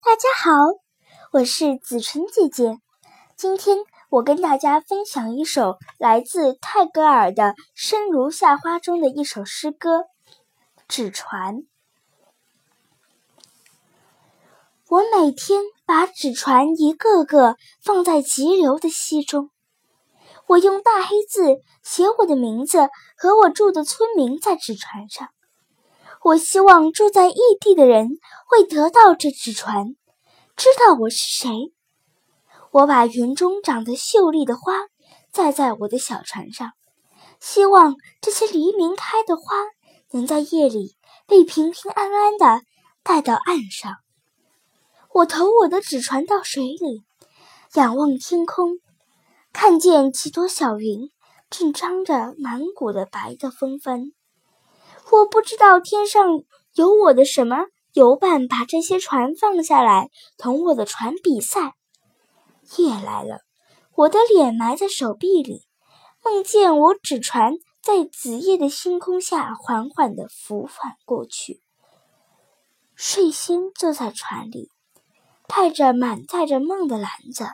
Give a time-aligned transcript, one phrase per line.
[0.00, 0.52] 大家好，
[1.32, 2.78] 我是子晨姐姐。
[3.36, 3.78] 今天
[4.10, 7.42] 我跟大家分享一首来自泰戈尔的
[7.74, 9.98] 《生如夏花》中的一首诗歌
[10.86, 11.56] 《纸船》。
[14.88, 19.50] 我每天把纸船一个个放在急流的溪中，
[20.46, 25.28] 我用大黑字写我的名字和我住的村民在纸船上。
[26.28, 29.96] 我希望住在异地的人会得到这纸船，
[30.56, 31.72] 知道我是谁。
[32.70, 34.74] 我把云中长得秀丽的花
[35.32, 36.72] 载在我的小船上，
[37.40, 39.42] 希望这些黎明开的花
[40.10, 42.62] 能在夜里被平平安安地
[43.02, 43.94] 带到岸上。
[45.14, 47.04] 我投我的纸船到水里，
[47.72, 48.72] 仰望天空，
[49.54, 51.08] 看见几朵小云
[51.48, 54.12] 正张着满谷的白的风帆。
[55.10, 56.42] 我不知道天上
[56.74, 61.74] 有我的什么游伴，把这些船放下来，同我的船比赛。
[62.76, 63.40] 夜来了，
[63.94, 65.62] 我的脸埋在手臂里，
[66.22, 71.62] 梦见我纸船在紫夜的星空下缓缓地浮返过去。
[72.94, 74.70] 睡仙坐在船里，
[75.46, 77.46] 带着满载着梦的篮子。